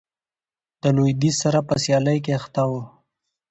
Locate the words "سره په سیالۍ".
1.43-2.17